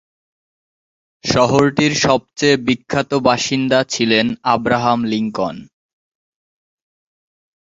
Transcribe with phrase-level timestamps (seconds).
[1.23, 5.55] শহরটির সবচেয়ে বিখ্যাত বাসিন্দা ছিলেন আব্রাহাম লিঙ্কন।